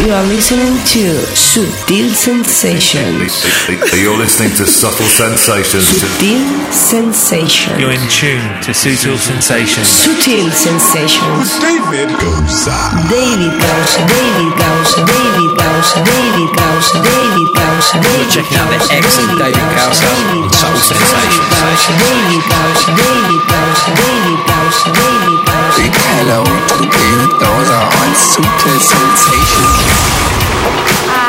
[0.00, 3.44] You are listening to Subtle Sensations.
[3.92, 5.84] You're listening to Subtle Sensations.
[5.84, 7.76] Subtle Sensations.
[7.76, 9.84] You're in tune to Sutil Sensations.
[9.84, 11.52] Subtle Sensations.
[11.60, 12.80] David Goza.
[13.12, 19.36] David Gausa, David Gausa, David Gausa, David Gausa, David Gausa, David checking out the excellent
[19.36, 21.44] David Gausa on Subtle Sensations.
[22.00, 25.39] David Gausa, David Gausa, David Gausa, David Gausa.
[25.80, 29.80] Big hello to David Goza on Super Sensations.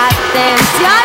[0.09, 1.01] Atención.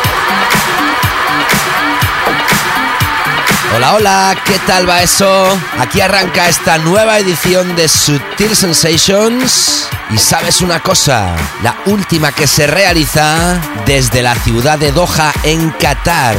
[3.76, 5.46] Hola, hola, ¿qué tal va eso?
[5.78, 9.88] Aquí arranca esta nueva edición de Sutil Sensations.
[10.10, 15.70] Y sabes una cosa, la última que se realiza desde la ciudad de Doha en
[15.70, 16.36] Qatar.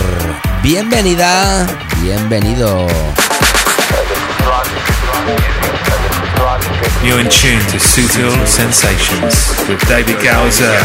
[0.62, 1.66] Bienvenida,
[2.02, 2.86] bienvenido.
[7.04, 9.36] You're in tune to Sutil Sensations
[9.70, 10.76] with David Gowser.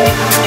[0.00, 0.39] Me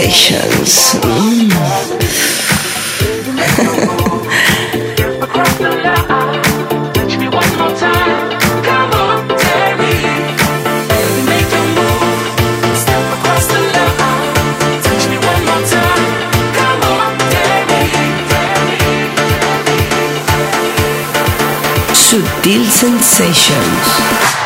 [0.00, 0.94] Sensations.
[1.02, 1.50] Mm.
[21.92, 24.39] Subtle Sensations.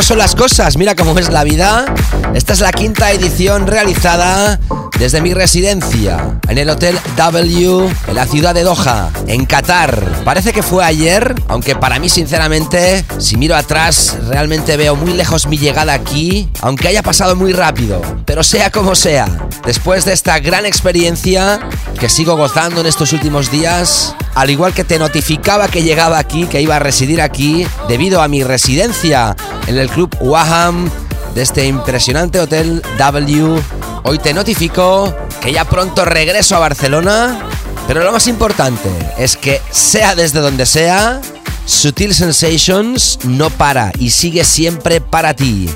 [0.00, 1.84] Cómo son las cosas, mira cómo es la vida.
[2.32, 4.58] Esta es la quinta edición realizada
[4.98, 10.22] desde mi residencia, en el Hotel W, en la ciudad de Doha, en Qatar.
[10.24, 15.46] Parece que fue ayer, aunque para mí sinceramente, si miro atrás, realmente veo muy lejos
[15.46, 18.00] mi llegada aquí, aunque haya pasado muy rápido.
[18.24, 19.26] Pero sea como sea,
[19.66, 21.60] después de esta gran experiencia
[21.98, 26.46] que sigo gozando en estos últimos días, al igual que te notificaba que llegaba aquí,
[26.46, 29.36] que iba a residir aquí, debido a mi residencia
[29.70, 30.90] en el Club Waham
[31.32, 33.62] de este impresionante Hotel W,
[34.02, 37.38] hoy te notifico que ya pronto regreso a Barcelona,
[37.86, 41.20] pero lo más importante es que sea desde donde sea,
[41.66, 45.70] Sutil Sensations no para y sigue siempre para ti.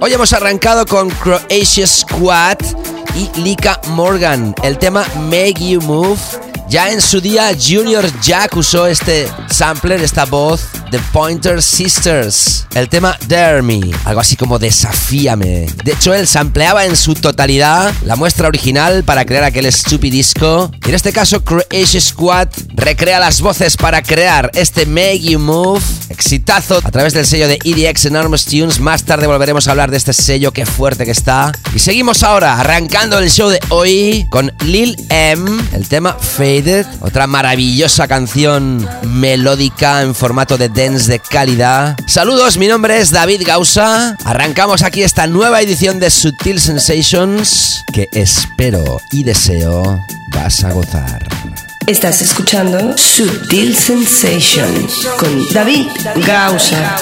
[0.00, 2.58] Hoy hemos arrancado con Croatia Squad
[3.16, 6.20] y Lika Morgan, el tema Make You Move.
[6.68, 10.60] Ya en su día Junior Jack usó este sampler, esta voz
[10.92, 12.66] The Pointer Sisters.
[12.74, 15.66] El tema Dare Me, algo así como Desafíame.
[15.84, 20.70] De hecho, él sampleaba en su totalidad la muestra original para crear aquel stupid disco.
[20.84, 25.80] Y en este caso, Creation Squad recrea las voces para crear este Make You Move.
[26.10, 28.78] Exitazo a través del sello de EDX Enormous Tunes.
[28.78, 31.52] Más tarde volveremos a hablar de este sello, qué fuerte que está.
[31.74, 37.26] Y seguimos ahora arrancando el show de hoy con Lil M, el tema Faded, otra
[37.26, 41.96] maravillosa canción melódica en formato de de calidad.
[42.06, 44.16] Saludos, mi nombre es David Gausa.
[44.24, 51.24] Arrancamos aquí esta nueva edición de Sutil Sensations que espero y deseo vas a gozar.
[51.86, 55.86] Estás escuchando Sutil Sensations con David
[56.26, 56.96] Gausa.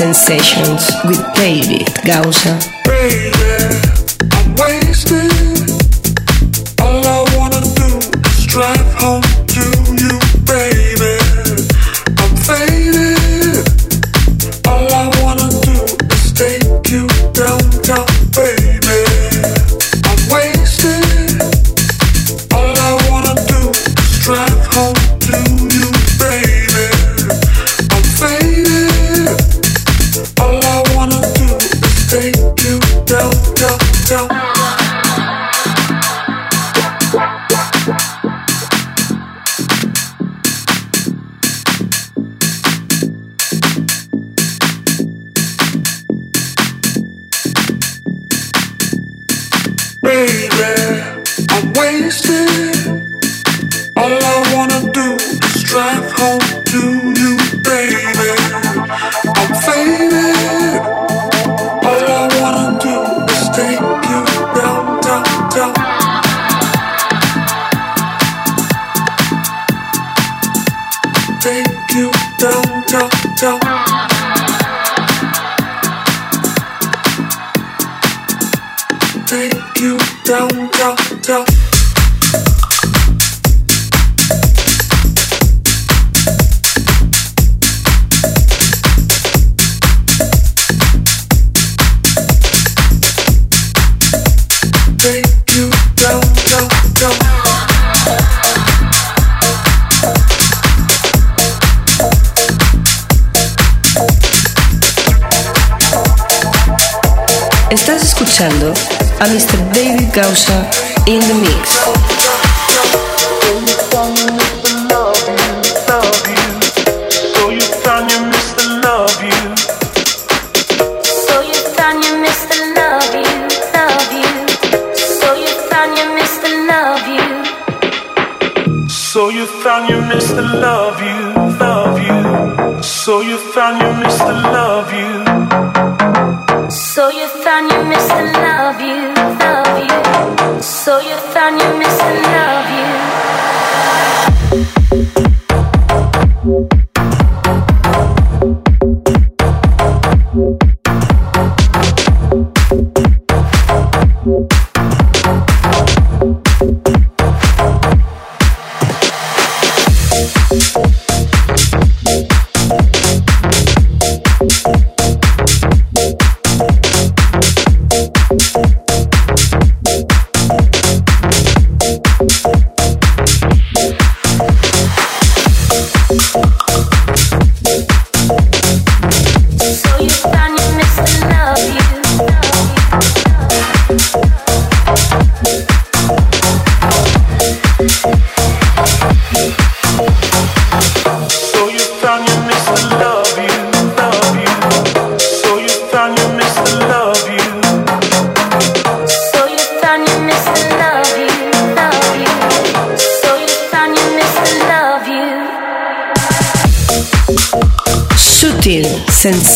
[0.00, 2.58] Sensations with David Gausa.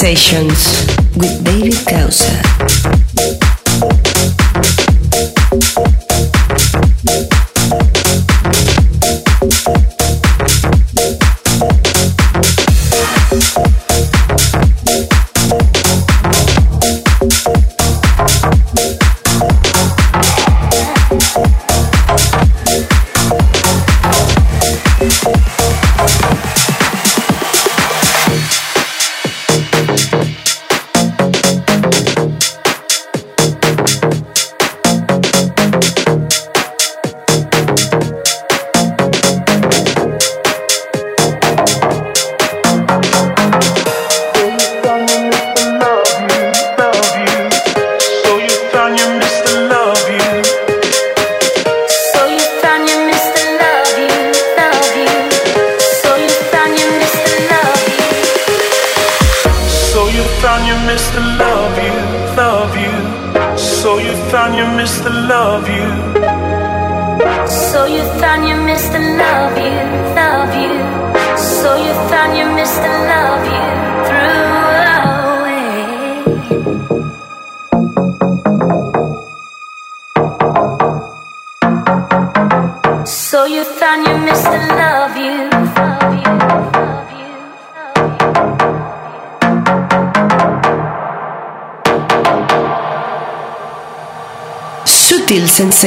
[0.04, 2.43] Sessions with David Causa.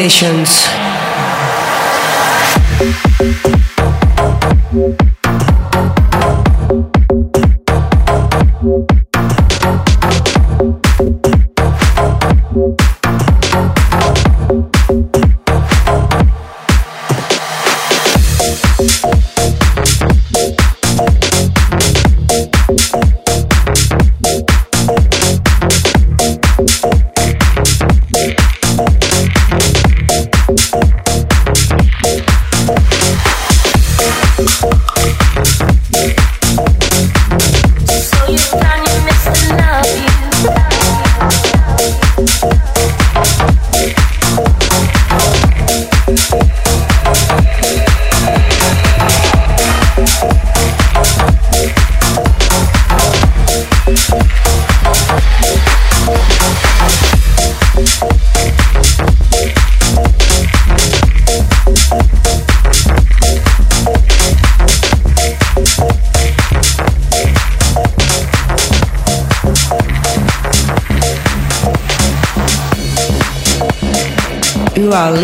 [0.08, 0.57] patience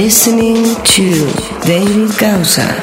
[0.03, 1.11] listening to
[1.65, 2.82] David Gausser.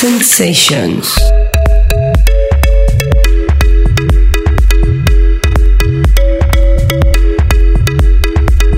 [0.00, 1.12] Sensations.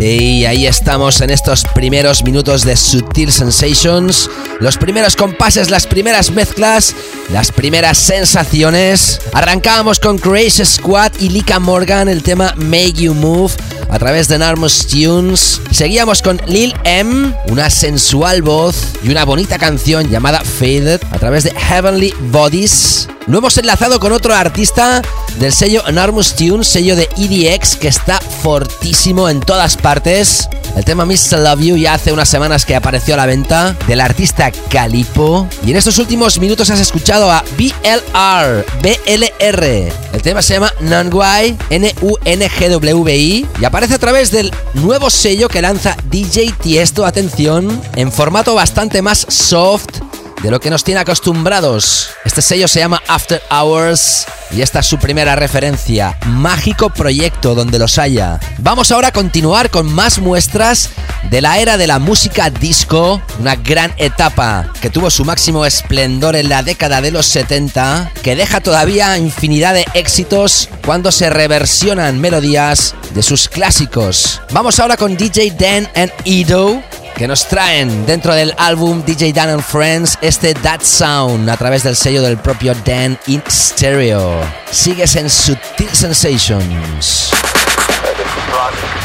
[0.00, 6.31] Y ahí estamos en estos primeros minutos de Sutil Sensations, los primeros compases, las primeras
[6.31, 6.95] mezclas,
[7.31, 9.21] las primeras sensaciones.
[9.35, 13.53] Arrancábamos con Crazy Squad y Lika Morgan el tema Make You Move
[13.91, 15.61] a través de Narmos Tunes.
[15.71, 21.45] Seguíamos con Lil M, una sensual voz y una bonita canción llamada Faded a través
[21.45, 23.09] de Heavenly Bodies.
[23.26, 25.02] Lo hemos enlazado con otro artista
[25.38, 30.49] del sello Enormous Tunes, sello de EDX, que está fortísimo en todas partes.
[30.77, 31.39] El tema Mr.
[31.39, 35.49] Love You ya hace unas semanas que apareció a la venta del artista Calipo.
[35.65, 39.93] Y en estos últimos minutos has escuchado a BLR, BLR.
[40.12, 43.47] El tema se llama Nungwai, N-U-N-G-W-I.
[43.61, 49.03] Y aparece a través del nuevo sello que lanza DJ Tiesto, atención, en formato bastante
[49.03, 50.00] más soft
[50.43, 52.11] de lo que nos tiene acostumbrados.
[52.25, 56.19] Este sello se llama After Hours y esta es su primera referencia.
[56.26, 58.40] Mágico proyecto donde los haya.
[58.59, 60.90] Vamos ahora a continuar con más muestras
[61.30, 66.37] de la era de la música disco, una gran etapa que tuvo su máximo esplendor
[66.37, 72.21] en la década de los 70, que deja todavía infinidad de éxitos cuando se reversionan
[72.21, 74.40] melodías de sus clásicos.
[74.52, 76.83] Vamos ahora con DJ Dan and Edo
[77.21, 81.83] que nos traen dentro del álbum DJ Dan and Friends este That Sound a través
[81.83, 84.41] del sello del propio Dan in Stereo.
[84.71, 87.31] Sigues en Sutil Sensations.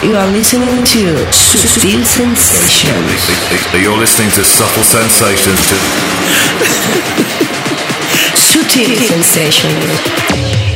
[0.01, 3.27] You are listening to Sutil Sensations.
[3.73, 5.59] You're listening to Subtle Sensations.
[8.33, 10.74] Sutil Sensations.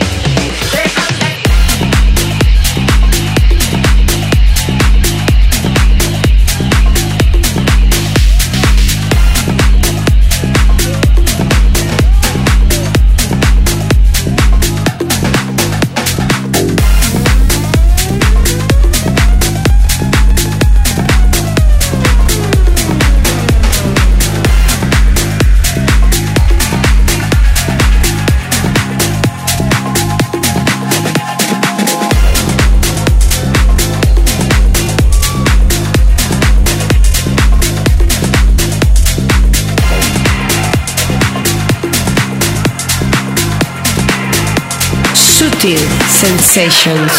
[45.40, 47.14] Sutil Sensations.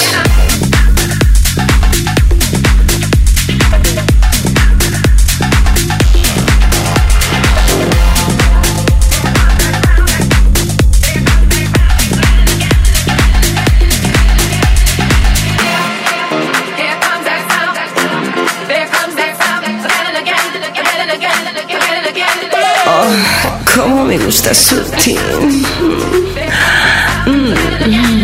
[22.87, 23.07] Oh,
[23.75, 24.19] cómo me
[27.27, 28.20] gusta sutil.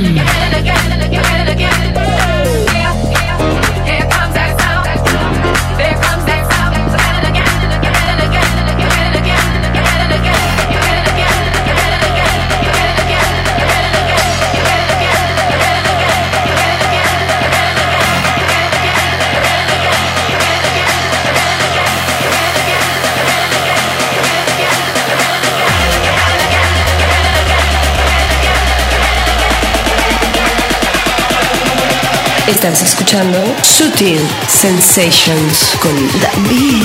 [32.49, 36.85] Estás escuchando Sutil Sensations con David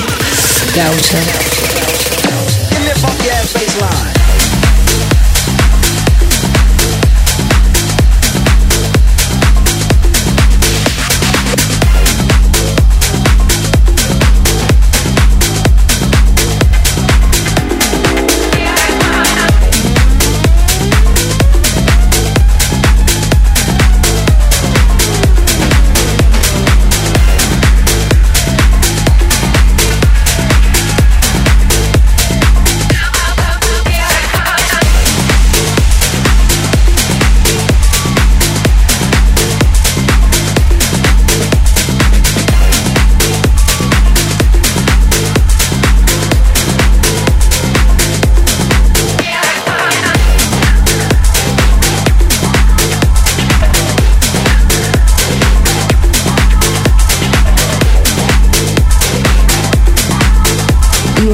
[0.75, 1.70] Gausa.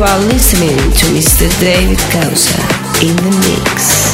[0.08, 1.50] Are listening to Mr.
[1.60, 2.62] David Causa
[3.06, 4.07] in the mix.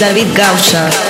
[0.00, 1.09] David Gausa.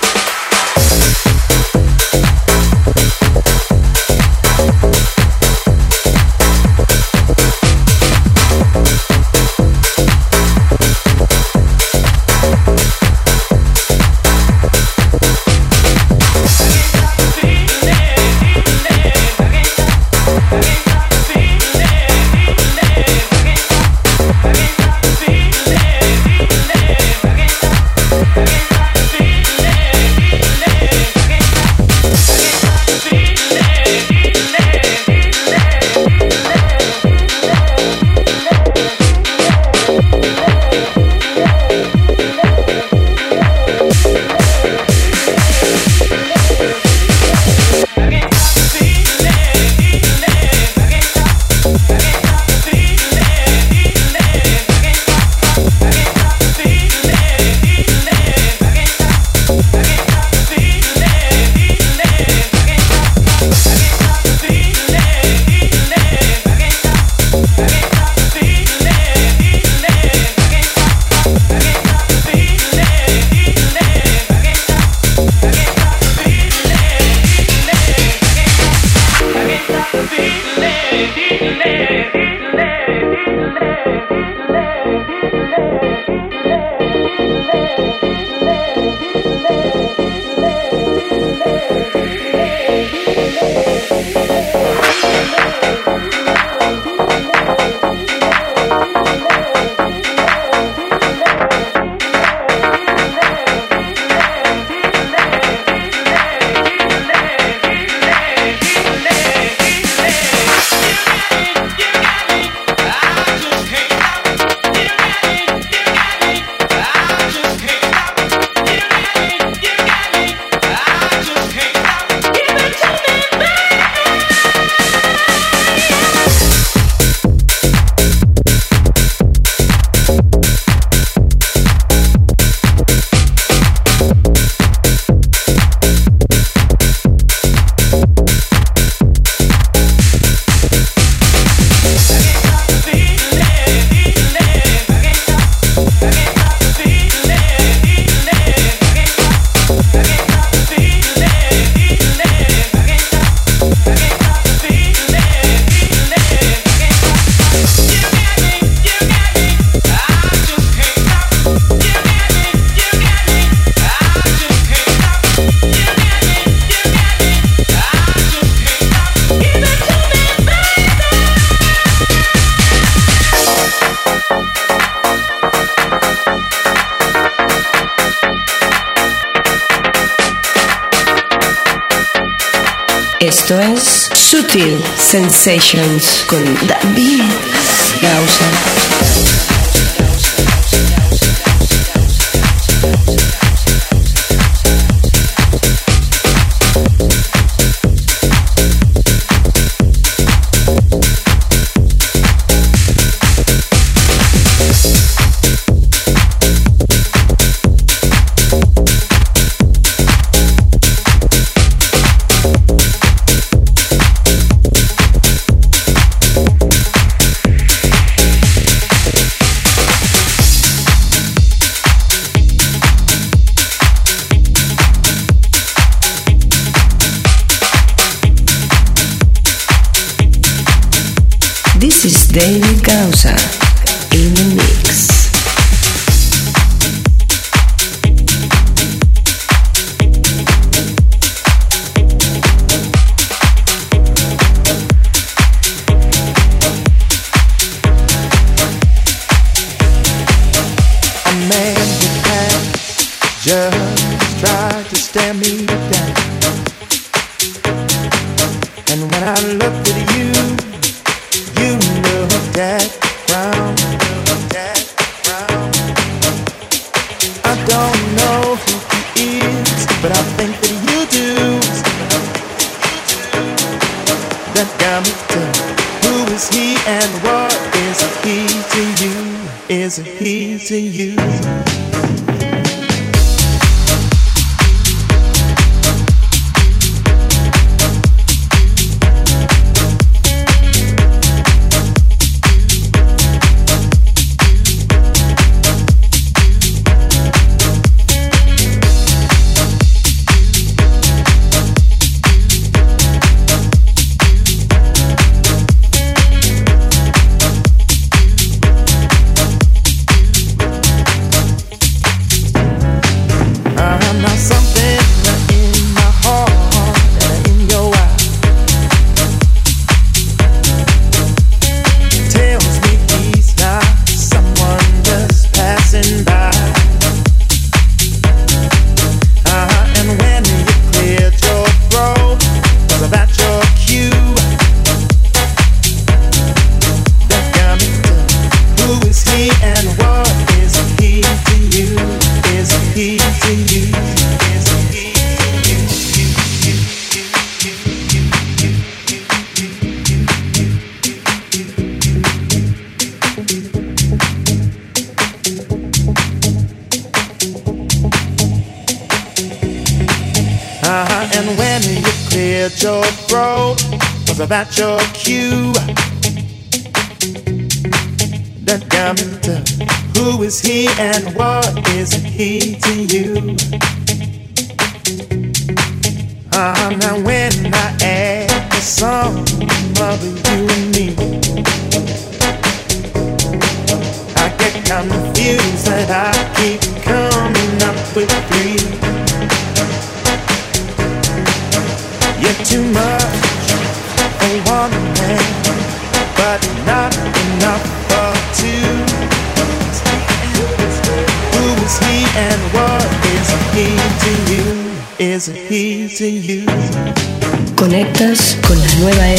[185.41, 187.20] Sensations con David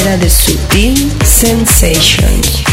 [0.03, 2.72] de Sutil Sensations.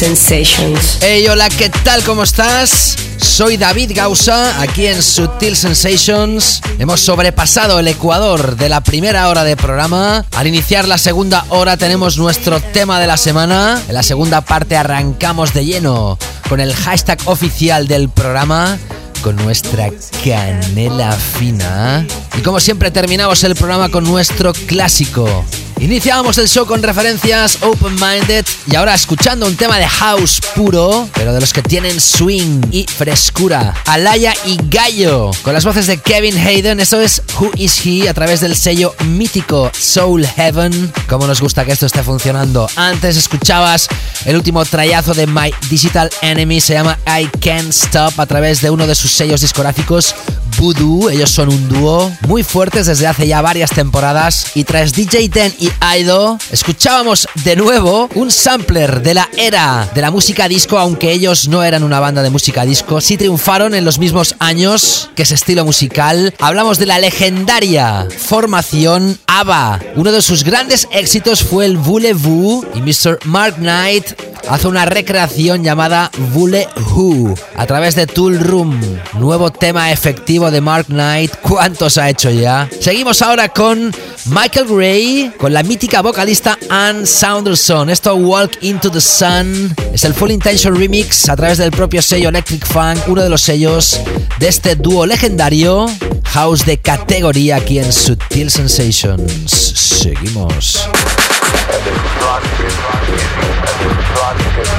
[0.00, 0.96] Sensations.
[1.02, 2.02] Hey, hola, ¿qué tal?
[2.04, 2.96] ¿Cómo estás?
[3.18, 6.62] Soy David Gausa, aquí en Sutil Sensations.
[6.78, 10.24] Hemos sobrepasado el ecuador de la primera hora de programa.
[10.34, 13.78] Al iniciar la segunda hora tenemos nuestro tema de la semana.
[13.88, 18.78] En la segunda parte arrancamos de lleno con el hashtag oficial del programa
[19.20, 19.90] con nuestra
[20.24, 22.06] canela fina.
[22.38, 25.44] Y como siempre terminamos el programa con nuestro clásico.
[25.80, 31.08] Iniciábamos el show con referencias Open Minded y ahora escuchando un tema de house puro,
[31.14, 33.74] pero de los que tienen swing y frescura.
[33.86, 38.14] Alaya y Gallo, con las voces de Kevin Hayden, eso es Who Is He a
[38.14, 40.92] través del sello mítico Soul Heaven.
[41.08, 42.68] Como nos gusta que esto esté funcionando.
[42.76, 43.88] Antes escuchabas
[44.26, 48.68] el último trayazo de My Digital Enemy, se llama I Can't Stop a través de
[48.68, 50.14] uno de sus sellos discográficos
[50.58, 51.10] Voodoo.
[51.10, 55.54] Ellos son un dúo muy fuertes desde hace ya varias temporadas y tras DJ Ten
[55.58, 61.12] y Aido, escuchábamos de nuevo un sampler de la era de la música disco, aunque
[61.12, 65.22] ellos no eran una banda de música disco, sí triunfaron en los mismos años que
[65.22, 66.34] ese estilo musical.
[66.38, 69.80] Hablamos de la legendaria formación ABBA.
[69.96, 73.18] Uno de sus grandes éxitos fue el Voulez-Vous y Mr.
[73.24, 74.06] Mark Knight
[74.48, 78.80] hace una recreación llamada Voulez-Who a través de Tool Room,
[79.14, 81.32] nuevo tema efectivo de Mark Knight.
[81.42, 82.68] ¿Cuántos ha hecho ya?
[82.80, 83.92] Seguimos ahora con
[84.26, 87.90] Michael Gray, con la mítica vocalista Ann Saunderson.
[87.90, 92.30] Esto Walk Into the Sun es el Full Intention Remix a través del propio sello
[92.30, 94.00] Electric Funk, uno de los sellos
[94.38, 95.86] de este dúo legendario,
[96.24, 99.50] house de categoría aquí en Sutil Sensations.
[99.50, 100.88] Seguimos.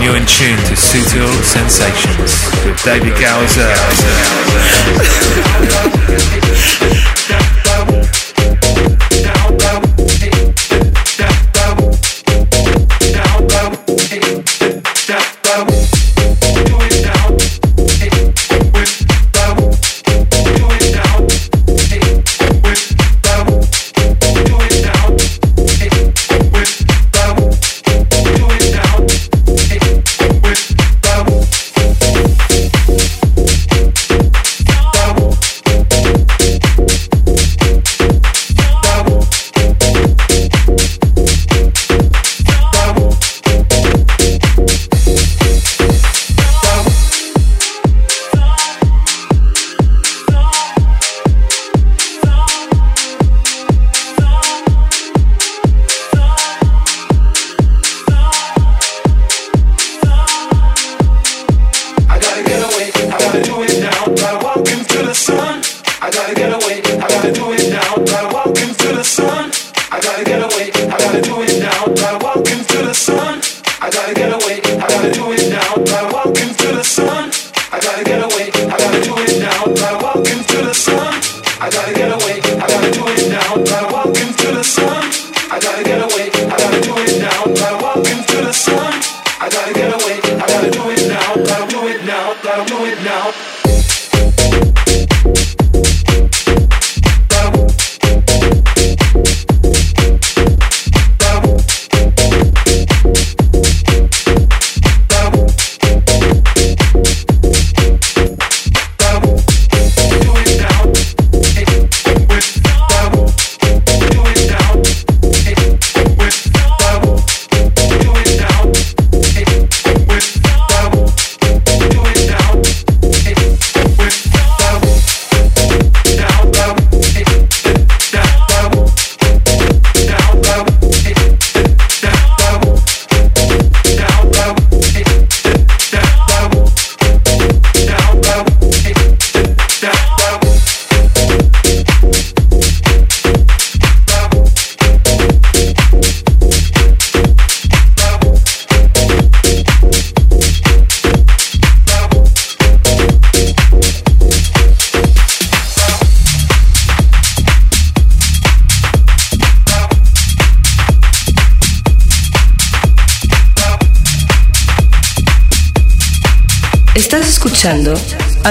[0.01, 3.71] You're in tune to Sutil Sensations with David Gowser.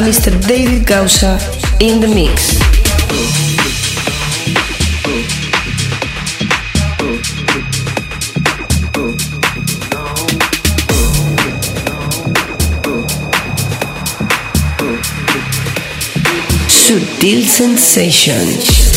[0.01, 0.31] a Mr.
[0.47, 1.39] David Gausa
[1.79, 2.59] in the mix.
[16.69, 18.90] Sutil Sensations.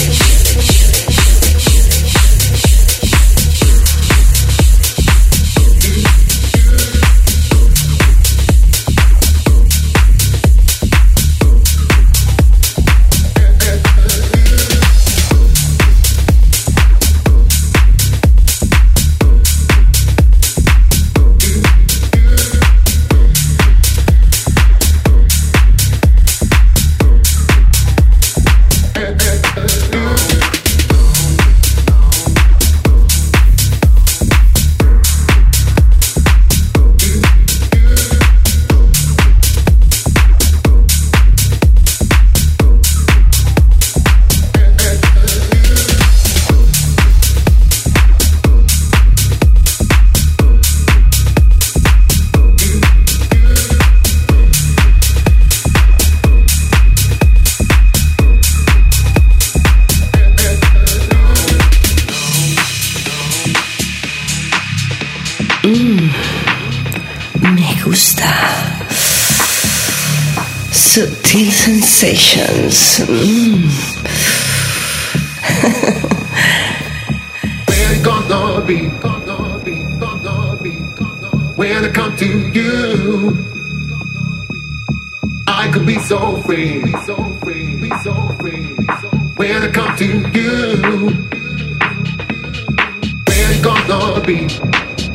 [70.94, 73.00] subtle sensations.
[73.00, 73.66] Mm.
[77.68, 80.76] We're gonna be, gonna be, gonna be,
[81.56, 83.36] when I come to you,
[85.48, 88.76] I could be so free, be so free, be so free.
[89.36, 90.78] When I come to you,
[93.28, 94.48] we're gonna be,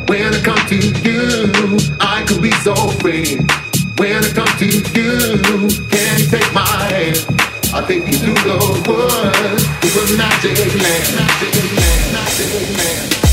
[0.09, 1.49] when I come to you,
[2.01, 3.39] I could be so free.
[3.99, 4.79] When it comes to you,
[5.89, 7.17] can you take my hand?
[7.73, 8.55] I think you do the
[8.87, 13.28] woods, through the magic land, magic land, magic land.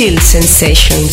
[0.00, 1.12] Chill sensations.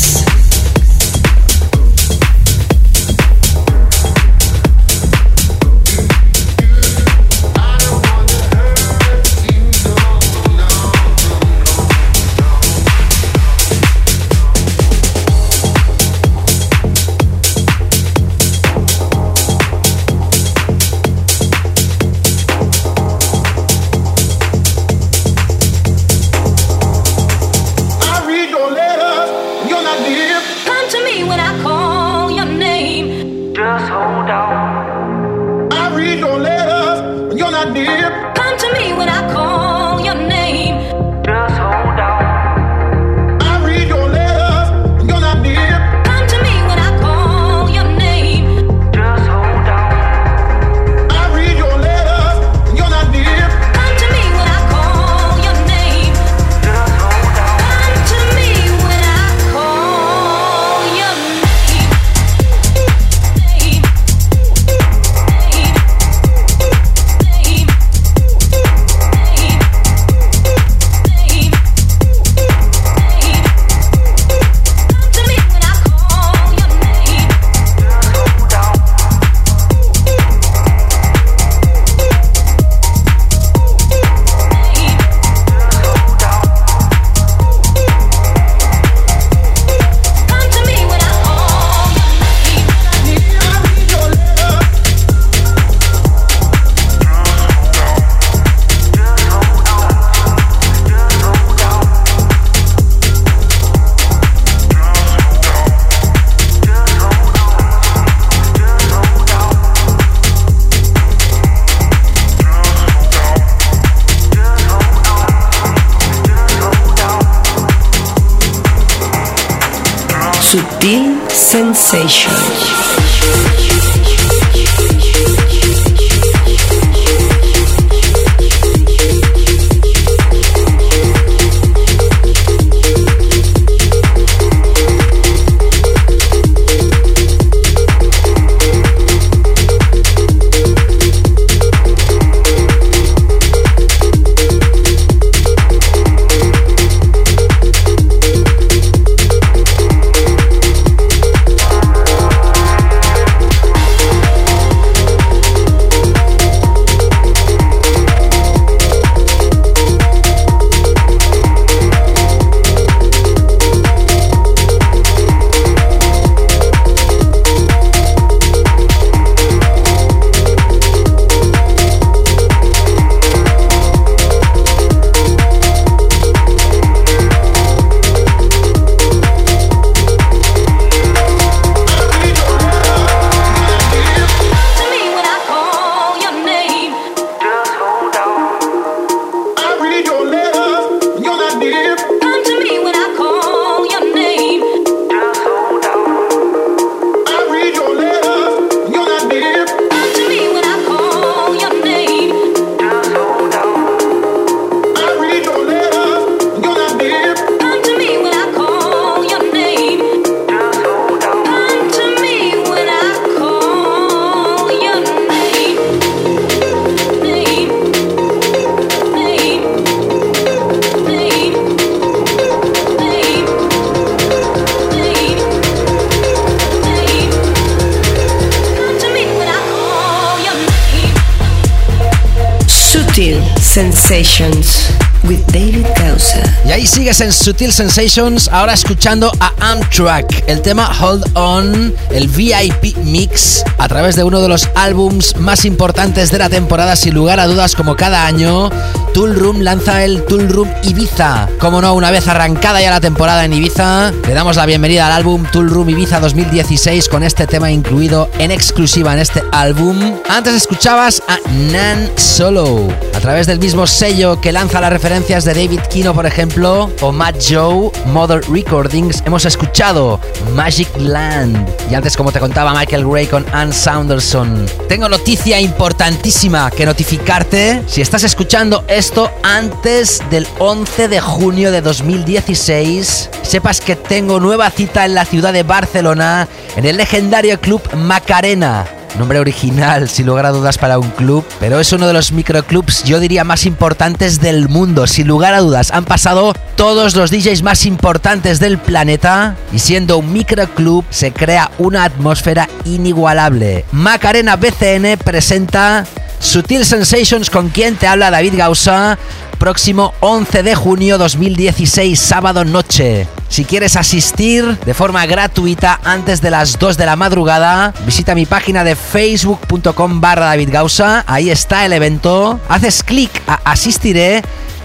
[236.91, 243.63] Sigues en Sutil Sensations, ahora escuchando a Amtrak, el tema Hold On, el VIP Mix,
[243.77, 247.47] a través de uno de los álbums más importantes de la temporada, sin lugar a
[247.47, 248.69] dudas, como cada año.
[249.13, 251.49] Tool Room lanza el Tool Room Ibiza.
[251.59, 255.11] Como no, una vez arrancada ya la temporada en Ibiza, le damos la bienvenida al
[255.11, 259.97] álbum Tool Room Ibiza 2016 con este tema incluido en exclusiva en este álbum.
[260.29, 261.37] Antes escuchabas a
[261.71, 266.25] Nan Solo, a través del mismo sello que lanza las referencias de David Kino, por
[266.25, 270.19] ejemplo, o Matt Joe, Mother Recordings, hemos escuchado
[270.55, 271.69] Magic Land.
[271.89, 274.65] Y antes, como te contaba Michael Gray con Ann Saunderson.
[274.87, 277.83] Tengo noticia importantísima que notificarte.
[277.87, 284.69] Si estás escuchando esto antes del 11 de junio de 2016, sepas que tengo nueva
[284.69, 288.85] cita en la ciudad de Barcelona, en el legendario club Macarena.
[289.17, 293.03] Nombre original, sin lugar a dudas, para un club, pero es uno de los microclubs,
[293.03, 295.07] yo diría, más importantes del mundo.
[295.07, 300.19] Sin lugar a dudas, han pasado todos los DJs más importantes del planeta y siendo
[300.19, 303.83] un microclub se crea una atmósfera inigualable.
[303.91, 306.05] Macarena BCN presenta
[306.41, 309.17] Sutil Sensations con quien te habla David Gausa
[309.59, 313.27] próximo 11 de junio 2016, sábado noche.
[313.47, 318.47] Si quieres asistir de forma gratuita antes de las 2 de la madrugada, visita mi
[318.47, 324.41] página de facebook.com barra David Gausa, ahí está el evento, haces clic a asistiré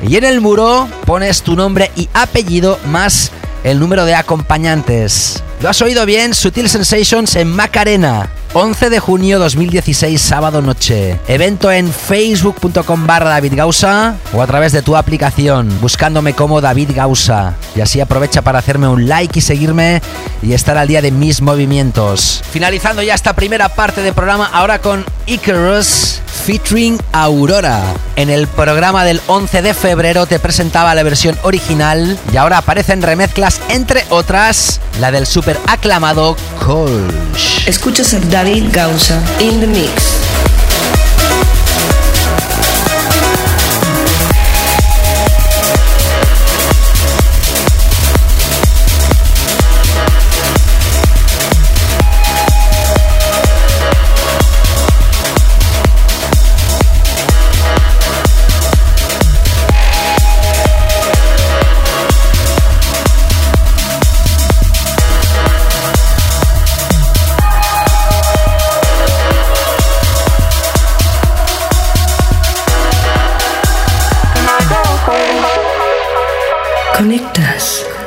[0.06, 3.32] y en el muro pones tu nombre y apellido más
[3.64, 5.42] el número de acompañantes.
[5.60, 8.28] Lo has oído bien, Sutil Sensations en Macarena.
[8.52, 11.18] 11 de junio 2016, sábado noche.
[11.28, 16.90] Evento en facebook.com barra David Gausa o a través de tu aplicación, buscándome como David
[16.94, 17.54] Gausa.
[17.74, 20.02] Y así aprovecha para hacerme un like y seguirme
[20.42, 22.42] y estar al día de mis movimientos.
[22.50, 27.82] Finalizando ya esta primera parte del programa, ahora con Icarus featuring Aurora.
[28.14, 33.02] En el programa del 11 de febrero te presentaba la versión original y ahora aparecen
[33.02, 37.68] remezclas, entre otras, la del super aclamado Colch.
[37.68, 40.25] Escuchas a David Gausa in the mix.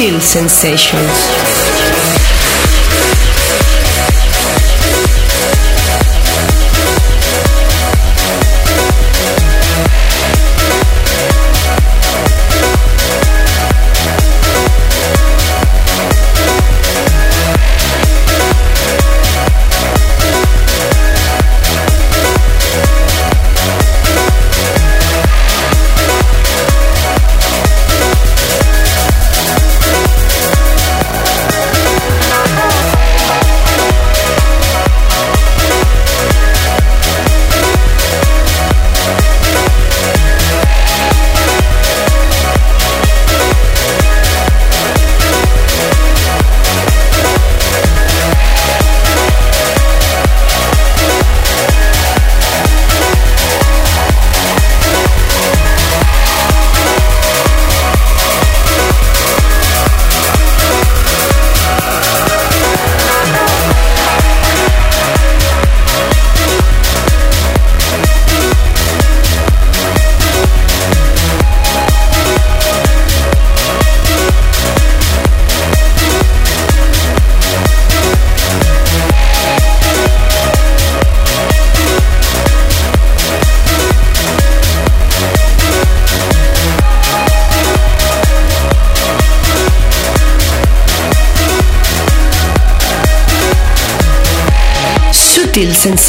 [0.00, 1.79] Sutil Sensations.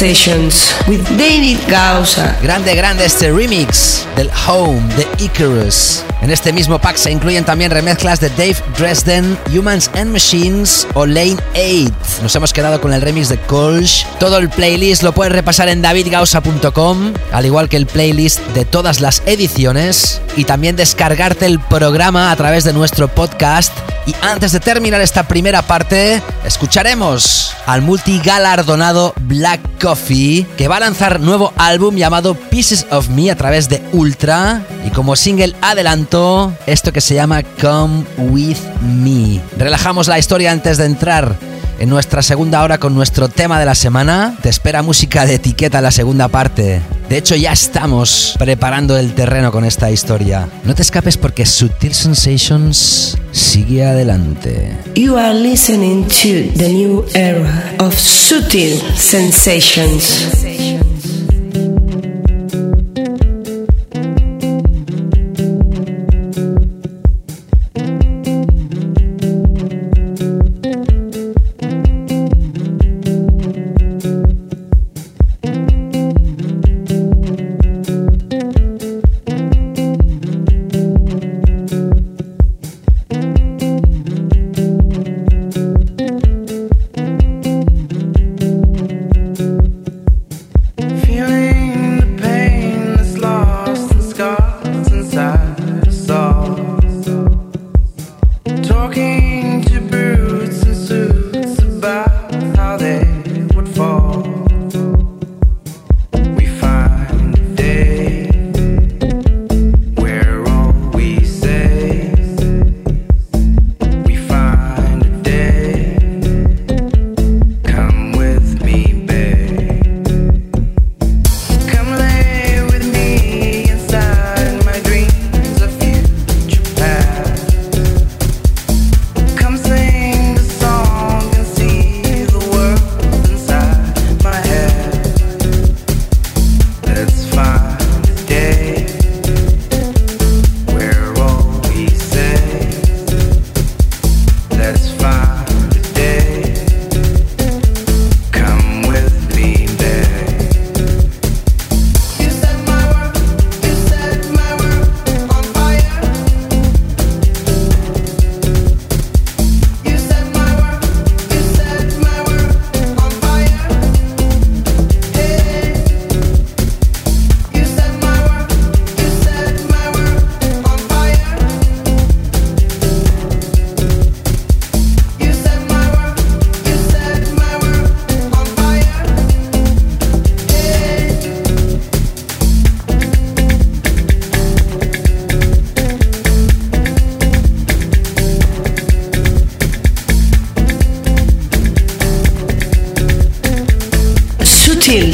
[0.02, 2.36] Sensations with David Gausa.
[2.42, 6.02] Grande, grande este remix del Home de Icarus.
[6.22, 11.06] En este mismo pack se incluyen también remezclas de Dave Dresden, Humans and Machines o
[11.06, 12.20] Lane 8.
[12.20, 14.04] Nos hemos quedado con el remix de Kolsch.
[14.18, 19.00] Todo el playlist lo puedes repasar en davidgausa.com, al igual que el playlist de todas
[19.00, 23.72] las ediciones y también descargarte el programa a través de nuestro podcast.
[24.06, 26.20] Y antes de terminar esta primera parte,
[26.52, 33.30] escucharemos al multigalardonado Black Coffee, que va a lanzar nuevo álbum llamado Pieces of Me
[33.30, 39.40] a través de Ultra y como single adelanto esto que se llama Come With Me.
[39.56, 41.36] Relajamos la historia antes de entrar
[41.78, 44.36] en nuestra segunda hora con nuestro tema de la semana.
[44.42, 46.82] Te espera música de etiqueta en la segunda parte.
[47.08, 50.48] De hecho, ya estamos preparando el terreno con esta historia.
[50.64, 54.78] No te escapes porque Sutil Sensations sigue adelante.
[54.94, 60.51] You are listening to the new era of Sutil Sensations.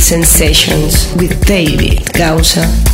[0.09, 2.88] Sensations with David Gausa.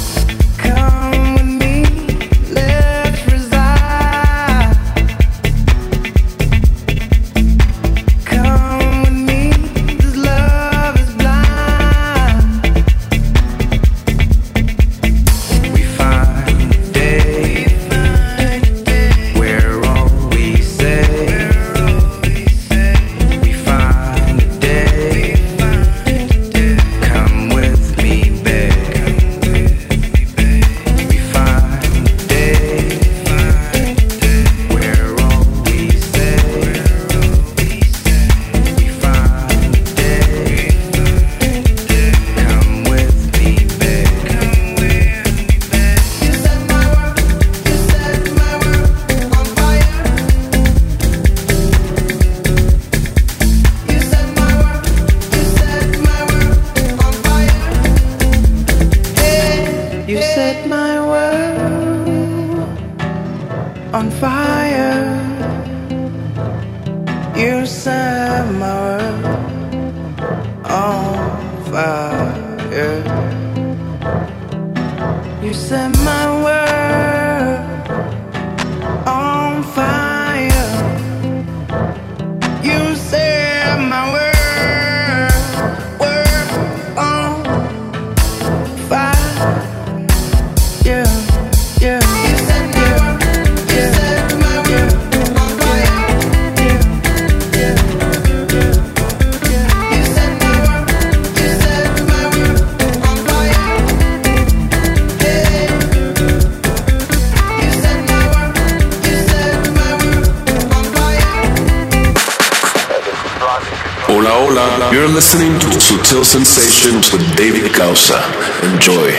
[114.09, 114.91] Hola, hola.
[114.91, 118.25] You're listening to Sutil Sensations with David Causa.
[118.63, 119.13] Enjoy.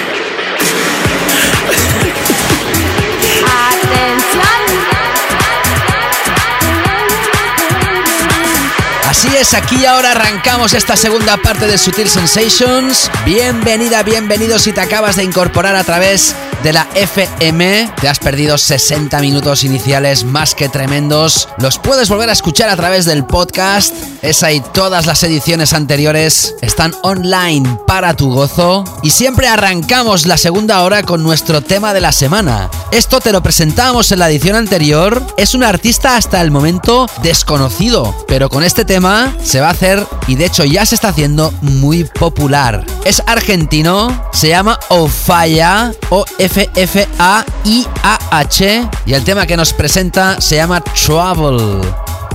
[9.07, 13.11] Así es, aquí ahora arrancamos esta segunda parte de Sutil Sensations.
[13.25, 16.35] Bienvenida, bienvenido si te acabas de incorporar a través
[16.65, 17.91] de la FM.
[18.01, 21.47] Te has perdido 60 minutos iniciales más que tremendos.
[21.59, 23.93] Los puedes volver a escuchar a través del podcast.
[24.23, 28.83] Esa y todas las ediciones anteriores están online para tu gozo.
[29.03, 32.71] Y siempre arrancamos la segunda hora con nuestro tema de la semana.
[32.91, 35.21] Esto te lo presentábamos en la edición anterior.
[35.37, 40.03] Es un artista hasta el momento desconocido, pero con este tema se va a hacer
[40.25, 42.83] y de hecho ya se está haciendo muy popular.
[43.03, 49.45] Es argentino, se llama Ofaya o F F A I A H y el tema
[49.45, 51.81] que nos presenta se llama Trouble.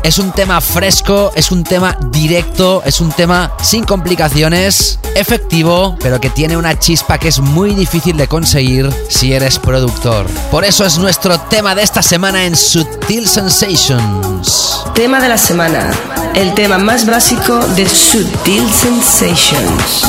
[0.02, 6.18] Es un tema fresco, es un tema directo, es un tema sin complicaciones, efectivo, pero
[6.18, 10.26] que tiene una chispa que es muy difícil de conseguir si eres productor.
[10.50, 14.84] Por eso es nuestro tema de esta semana en Sutil Sensations.
[14.94, 15.90] Tema de la semana.
[16.34, 20.06] El tema más básico de Sutil Sensations.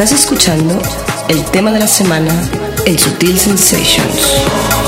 [0.00, 0.80] Estás escuchando
[1.28, 2.30] el tema de la semana
[2.86, 4.87] en Sutil Sensations.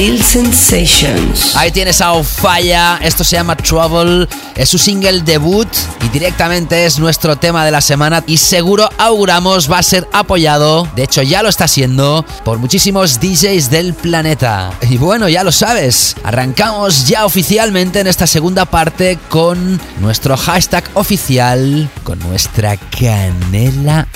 [0.00, 1.54] Sensations.
[1.54, 4.26] Ahí tienes a Ofaya, esto se llama Trouble,
[4.56, 5.68] es su single debut
[6.02, 10.88] y directamente es nuestro tema de la semana y seguro auguramos va a ser apoyado,
[10.96, 14.72] de hecho ya lo está siendo, por muchísimos DJs del planeta.
[14.88, 20.84] Y bueno, ya lo sabes, arrancamos ya oficialmente en esta segunda parte con nuestro hashtag
[20.94, 24.08] oficial, con nuestra canela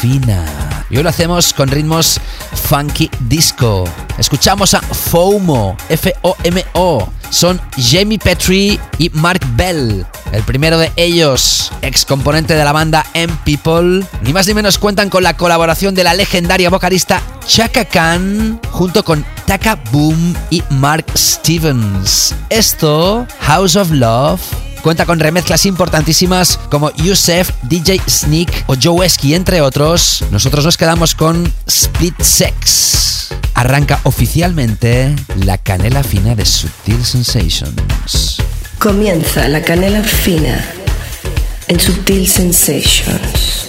[0.00, 0.65] fina.
[0.90, 2.20] Y hoy lo hacemos con ritmos
[2.68, 3.84] funky disco.
[4.18, 7.12] Escuchamos a FOMO, F-O-M-O.
[7.30, 10.06] Son Jamie Petrie y Mark Bell.
[10.32, 14.78] El primero de ellos, ex componente de la banda M People, ni más ni menos
[14.78, 20.62] cuentan con la colaboración de la legendaria vocalista Chaka Khan junto con Taka Boom y
[20.70, 22.34] Mark Stevens.
[22.48, 24.40] Esto, House of Love,
[24.82, 30.24] Cuenta con remezclas importantísimas como Youssef, DJ Sneak o Joe Esky, entre otros.
[30.30, 33.28] Nosotros nos quedamos con Split Sex.
[33.54, 35.14] Arranca oficialmente
[35.44, 38.36] la canela fina de Subtil Sensations.
[38.78, 40.64] Comienza la canela fina
[41.68, 43.66] en Subtil Sensations.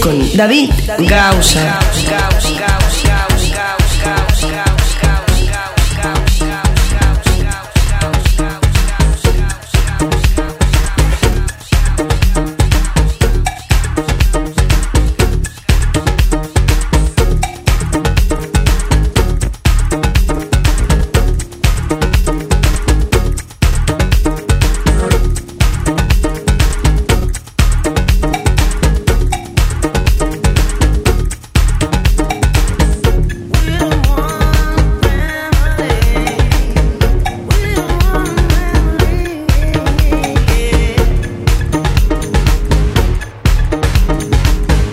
[0.00, 0.70] Con David
[1.00, 1.78] Gausa.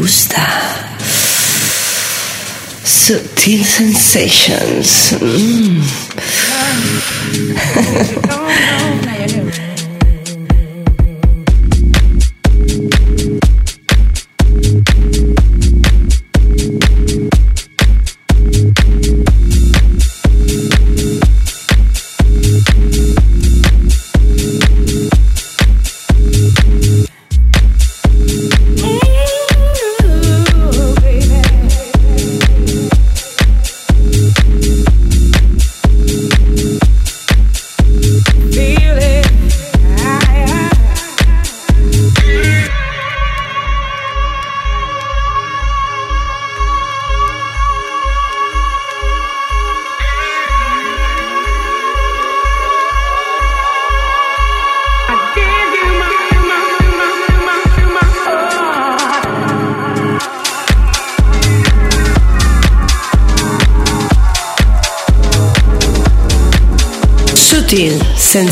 [0.00, 0.40] gusta.
[2.84, 5.12] Sutil sensations.
[5.20, 5.84] Mm.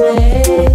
[0.00, 0.69] away.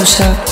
[0.00, 0.49] David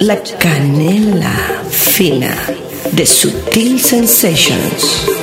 [0.00, 2.34] la canela fina
[2.90, 5.17] de Sutil Sensations.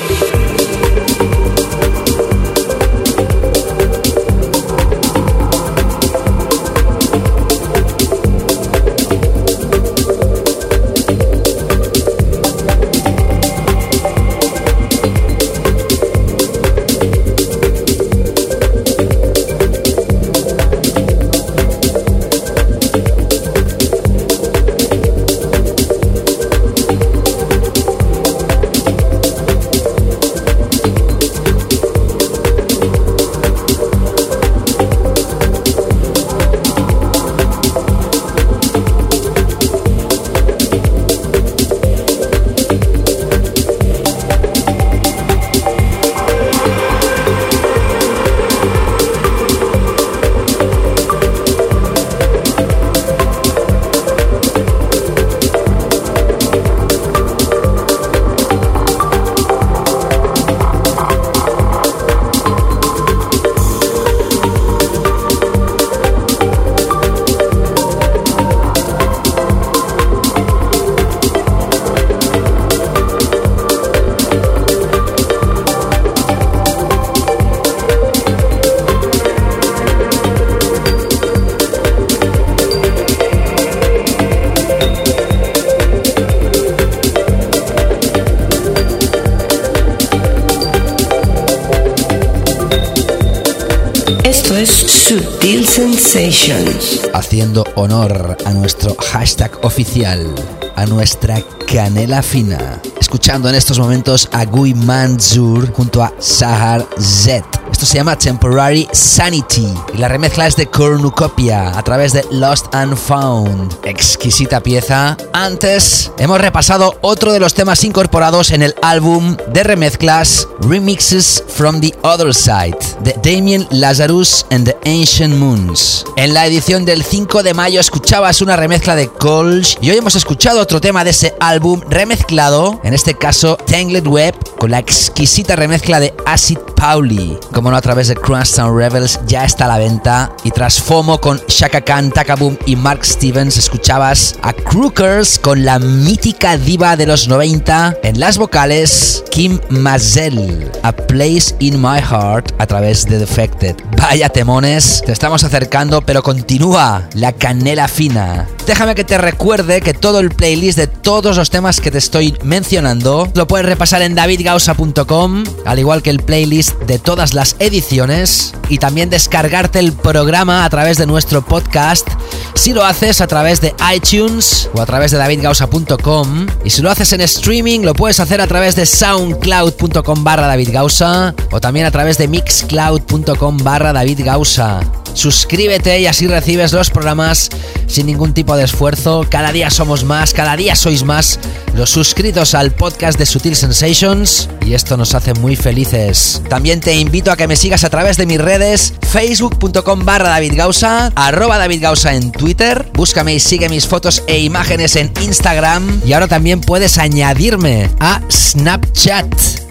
[97.76, 100.34] Honor a nuestro hashtag oficial.
[100.76, 102.82] a nuestra canela fina.
[103.00, 107.55] Escuchando en estos momentos a Gui Manzur junto a Sahar Z.
[107.86, 112.98] Se llama Temporary Sanity y la remezcla es de Cornucopia a través de Lost and
[112.98, 113.78] Found.
[113.84, 115.16] Exquisita pieza.
[115.34, 121.80] Antes hemos repasado otro de los temas incorporados en el álbum de remezclas Remixes from
[121.80, 126.06] the Other Side de Damien Lazarus and the Ancient Moons.
[126.18, 130.16] En la edición del 5 de mayo escuchabas una remezcla de Colch y hoy hemos
[130.16, 135.56] escuchado otro tema de ese álbum remezclado, en este caso Tangled Web, con la exquisita
[135.56, 137.38] remezcla de Acid Pauli.
[137.52, 140.32] Como no, a través de Crunchtown Rebels ya está a la venta.
[140.44, 145.80] Y tras FOMO con Shaka Khan, Takaboom y Mark Stevens, escuchabas a Crookers con la
[145.80, 152.54] mítica diva de los 90 en las vocales, Kim Mazel, A Place in My Heart
[152.60, 153.76] a través de Defected.
[153.98, 158.48] Vaya temones, te estamos acercando, pero continúa la canela fina.
[158.66, 162.36] Déjame que te recuerde que todo el playlist de todos los temas que te estoy
[162.44, 168.54] mencionando lo puedes repasar en davidgausa.com, al igual que el playlist de todas las ediciones
[168.70, 172.08] y también descargarte el programa a través de nuestro podcast
[172.54, 176.90] si lo haces a través de iTunes o a través de davidgausa.com y si lo
[176.90, 181.92] haces en streaming lo puedes hacer a través de soundcloud.com barra davidgausa o también a
[181.92, 184.80] través de mixcloud.com barra davidgausa.
[185.16, 187.50] Suscríbete y así recibes los programas
[187.88, 189.26] sin ningún tipo de esfuerzo.
[189.30, 191.40] Cada día somos más, cada día sois más
[191.74, 196.42] los suscritos al podcast de Sutil Sensations y esto nos hace muy felices.
[196.56, 201.12] También te invito a que me sigas a través de mis redes facebook.com barra davidgausa,
[201.14, 206.30] arroba davidgausa en Twitter, búscame y sigue mis fotos e imágenes en Instagram y ahora
[206.30, 209.28] también puedes añadirme a Snapchat.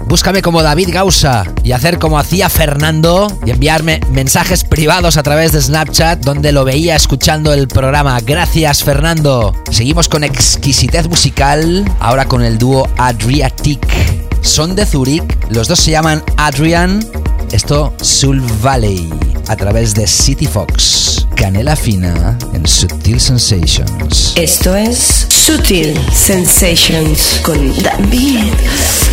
[0.09, 5.53] Búscame como David Gausa y hacer como hacía Fernando y enviarme mensajes privados a través
[5.53, 8.21] de Snapchat donde lo veía escuchando el programa.
[8.21, 9.55] Gracias Fernando.
[9.71, 14.34] Seguimos con exquisitez musical, ahora con el dúo Adriatic.
[14.45, 17.05] Son de Zurich, los dos se llaman Adrian,
[17.51, 19.11] esto Sul Valley,
[19.49, 21.27] a través de City Fox.
[21.35, 24.35] Canela fina en Sutil Sensations.
[24.37, 28.53] Esto es Sutil Sensations con David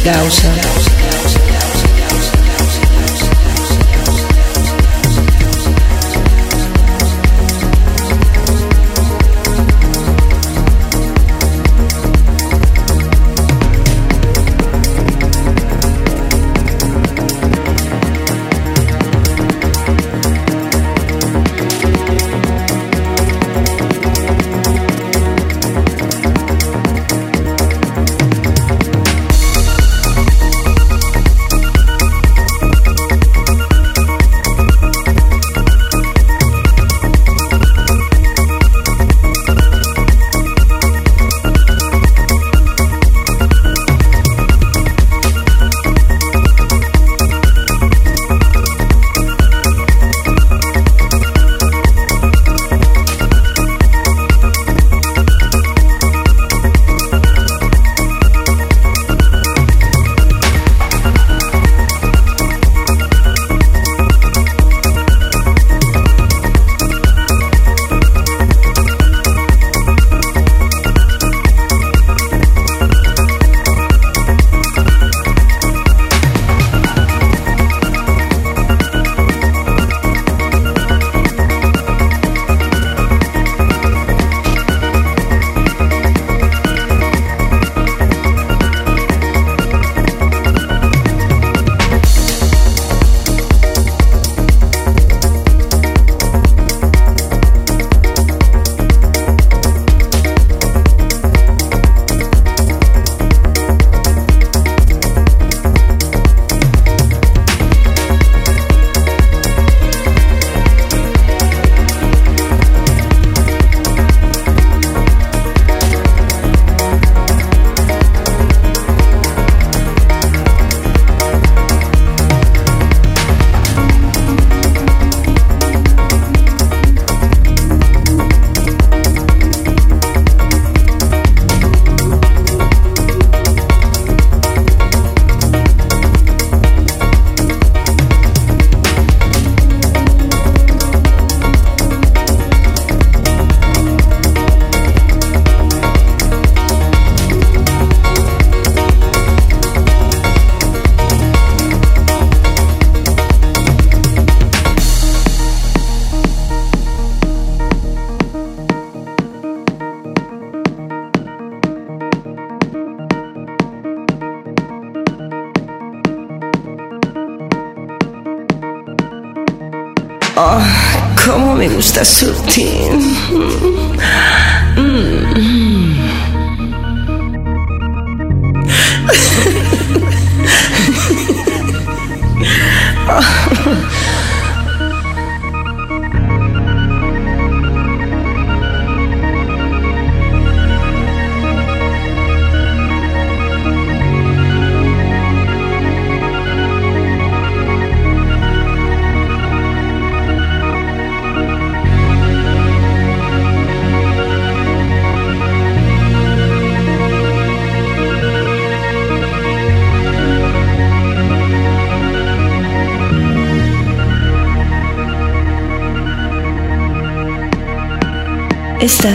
[0.03, 1.50] Gausa.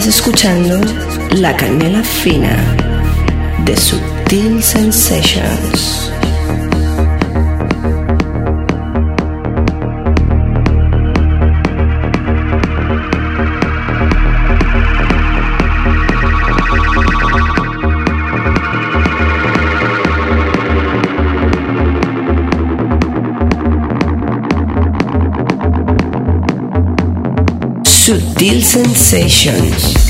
[0.07, 0.81] Escuchando
[1.33, 2.77] La Canela Fina
[3.65, 6.06] de Sutil Sensations.
[28.07, 30.06] Sutil Sensations.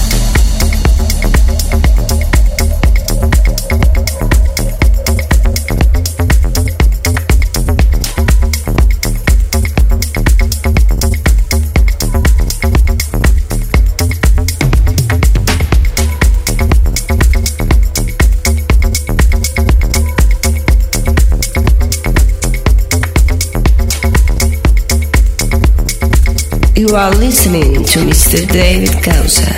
[26.76, 28.46] You are listening to Mr.
[28.52, 29.48] David Causa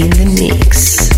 [0.00, 1.17] in the mix.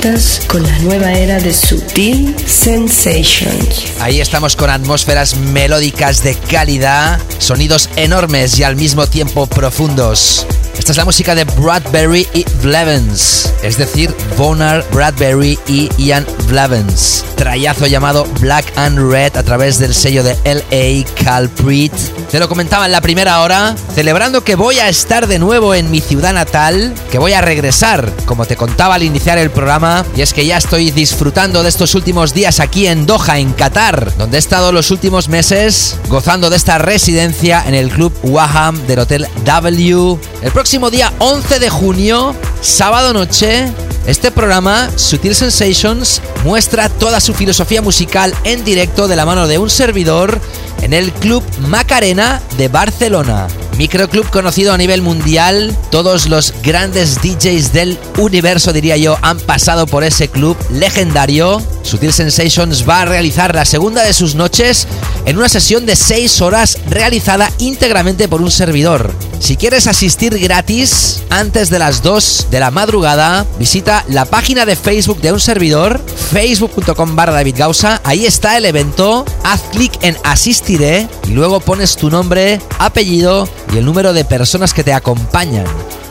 [0.00, 3.84] Conectas con la nueva era de Sutil Sensations.
[4.00, 10.46] Ahí estamos con atmósferas melódicas de calidad, sonidos enormes y al mismo tiempo profundos.
[10.78, 17.24] Esta es la música de Bradbury y Blevins, es decir, Bonar Bradbury y Ian Blevins.
[17.40, 21.90] Trayazo llamado Black and Red a través del sello de LA Calprit.
[22.30, 25.90] Te lo comentaba en la primera hora, celebrando que voy a estar de nuevo en
[25.90, 30.20] mi ciudad natal, que voy a regresar, como te contaba al iniciar el programa, y
[30.20, 34.36] es que ya estoy disfrutando de estos últimos días aquí en Doha, en Qatar, donde
[34.36, 39.26] he estado los últimos meses gozando de esta residencia en el club Waham del Hotel
[39.46, 40.18] W.
[40.42, 43.72] El próximo día 11 de junio, sábado noche,
[44.06, 49.58] este programa, Sutil Sensations, muestra toda su filosofía musical en directo de la mano de
[49.58, 50.40] un servidor
[50.82, 53.46] en el Club Macarena de Barcelona.
[53.76, 59.86] Microclub conocido a nivel mundial, todos los grandes DJs del universo, diría yo, han pasado
[59.86, 61.62] por ese club legendario.
[61.82, 64.86] Sutil Sensations va a realizar la segunda de sus noches
[65.24, 69.14] en una sesión de 6 horas realizada íntegramente por un servidor.
[69.40, 74.76] Si quieres asistir gratis antes de las 2 de la madrugada, visita la página de
[74.76, 75.98] Facebook de un servidor,
[76.30, 77.56] facebook.com barra David.
[78.04, 79.24] Ahí está el evento.
[79.42, 84.74] Haz clic en asistiré y luego pones tu nombre, apellido y el número de personas
[84.74, 85.64] que te acompañan.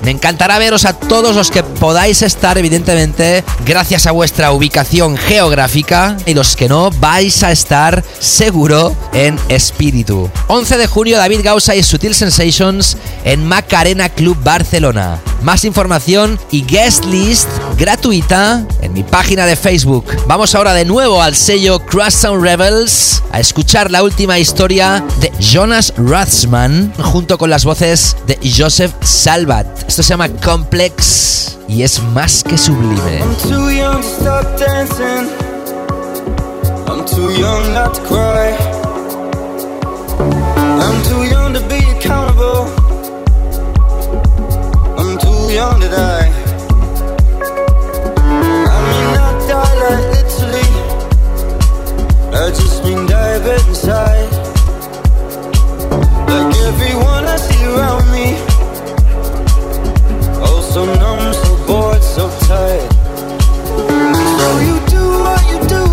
[0.03, 6.17] Me encantará veros a todos los que podáis estar, evidentemente, gracias a vuestra ubicación geográfica.
[6.25, 10.29] Y los que no, vais a estar seguro en espíritu.
[10.47, 15.19] 11 de junio, David Gausa y Sutil Sensations en Macarena Club Barcelona.
[15.41, 20.05] Más información y guest list gratuita en mi página de Facebook.
[20.27, 25.31] Vamos ahora de nuevo al sello Crash Sound Rebels a escuchar la última historia de
[25.39, 29.88] Jonas Rathsman junto con las voces de Joseph Salvat.
[29.89, 33.21] Esto se llama Complex y es más que sublime.
[33.21, 35.27] I'm too young to stop dancing.
[36.87, 38.55] I'm too young not to cry.
[40.79, 42.67] I'm too young to be accountable.
[44.95, 46.31] I'm too young to die.
[52.31, 53.09] I just mean
[53.67, 54.29] inside.
[56.29, 58.48] Like everyone I see around me.
[60.79, 62.91] So numb, so bored, so tired.
[64.39, 65.83] So you do what you do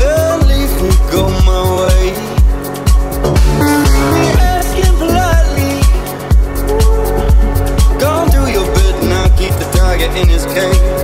[0.00, 2.04] and leave me go my way.
[4.40, 5.76] Asking politely,
[8.00, 9.28] go do your bit now.
[9.36, 10.99] Keep the tiger in his cage.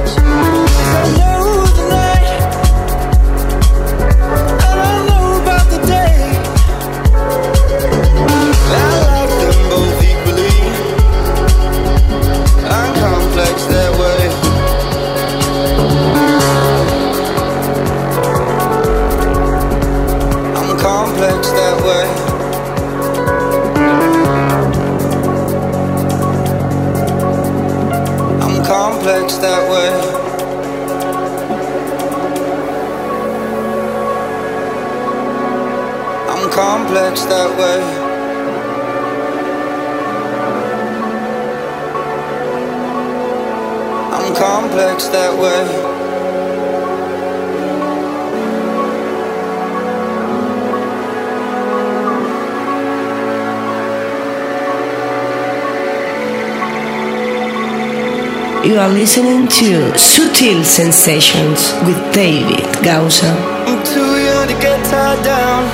[58.76, 63.32] You are listening to Sutil Sensations with David Gausa.
[63.64, 65.64] I'm too young to get tied down.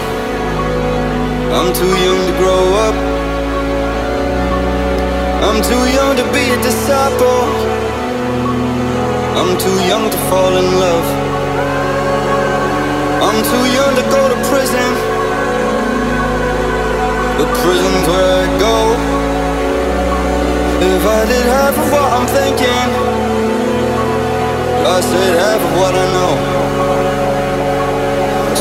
[1.51, 2.95] I'm too young to grow up.
[5.43, 7.43] I'm too young to be a disciple.
[9.35, 11.09] I'm too young to fall in love.
[13.27, 14.91] I'm too young to go to prison.
[17.35, 19.22] But prison's where I go.
[20.85, 22.89] If I did half of what I'm thinking,
[24.95, 26.35] I said half of what I know.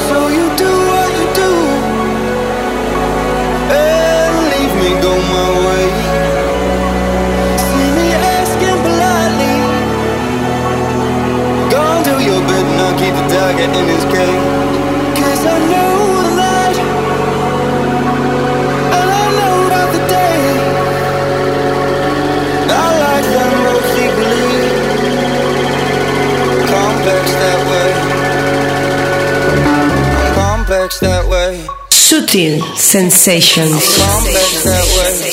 [0.08, 1.52] So you do what you do,
[3.74, 5.86] and leave me go my way.
[7.68, 8.08] See me
[8.38, 9.56] asking politely,
[11.74, 15.18] Gone to your bed and I keep a dagger in his cage.
[15.18, 16.21] Cause I know.
[31.90, 33.84] Sutil sensations.
[33.84, 35.31] sensations.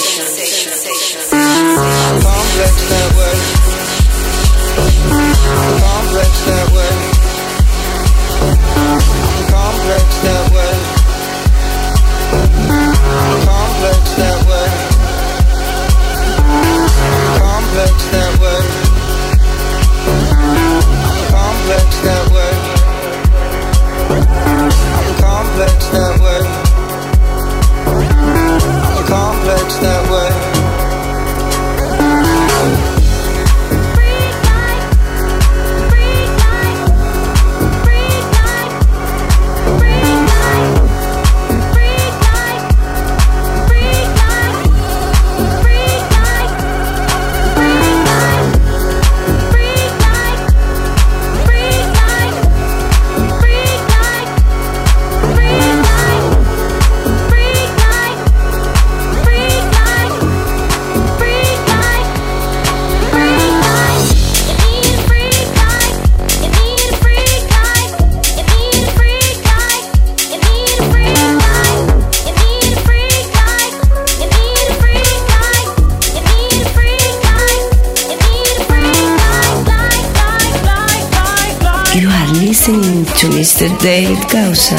[82.69, 83.81] listening to Mr.
[83.81, 84.77] Dave Gausa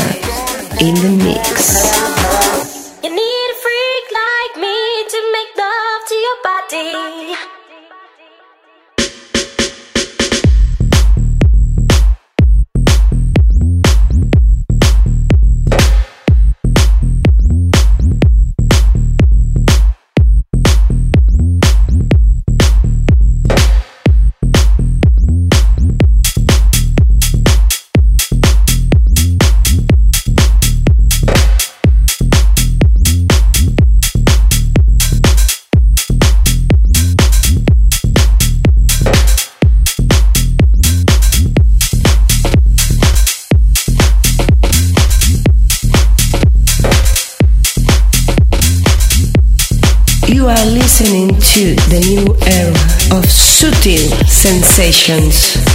[0.79, 1.98] in the mix.
[54.39, 55.68] sensations.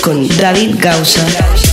[0.00, 1.65] Con David Gausa.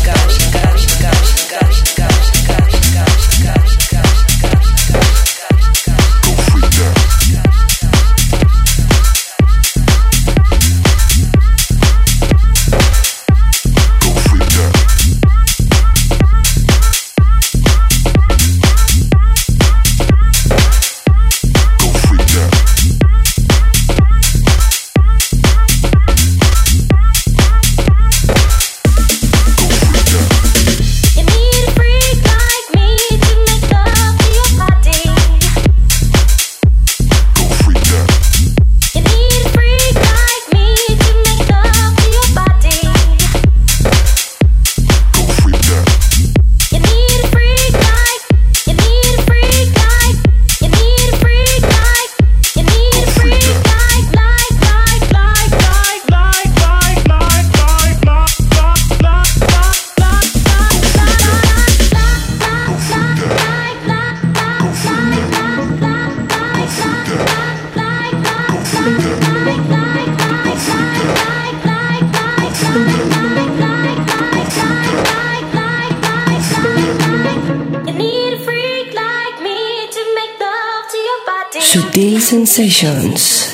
[82.33, 83.52] Sensations,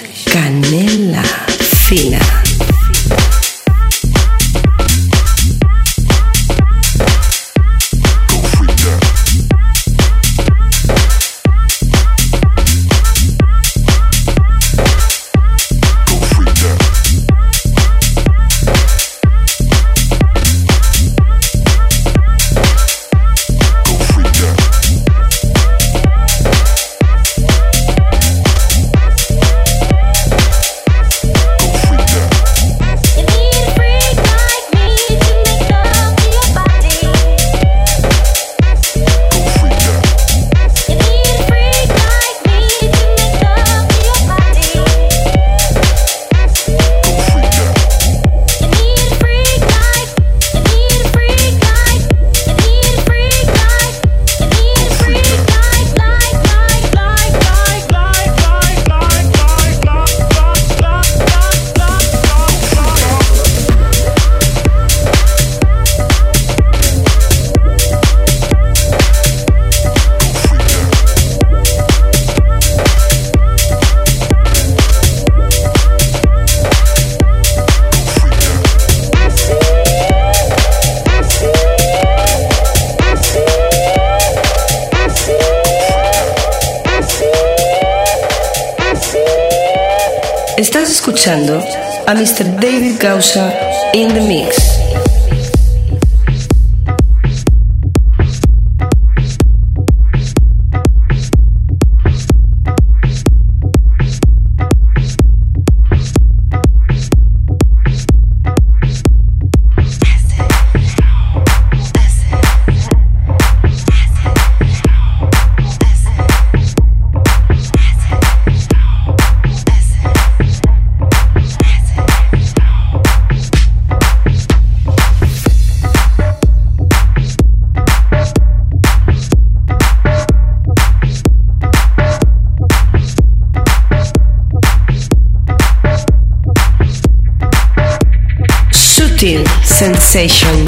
[140.30, 140.59] Sensations.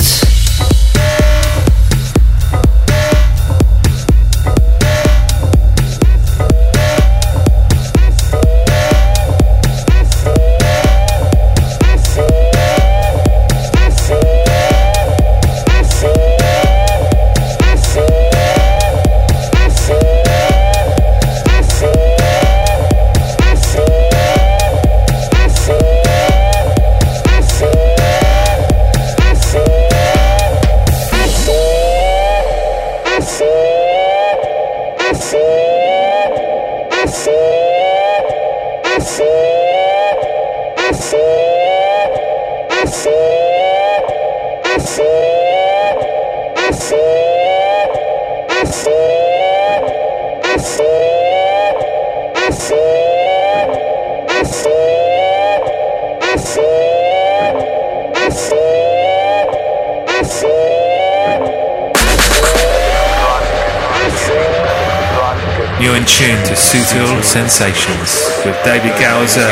[66.20, 69.48] You're in tune to Sutil Sensations with David Gowser.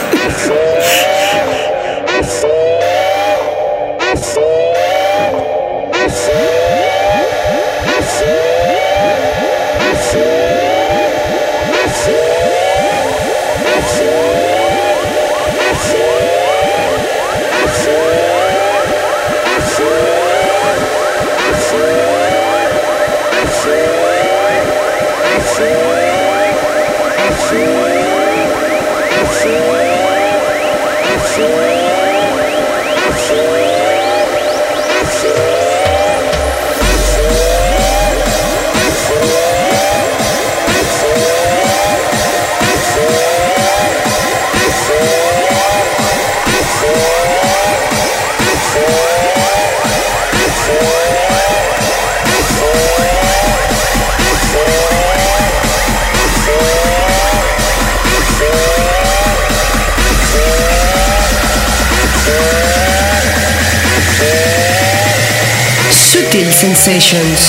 [67.09, 67.48] Sensations.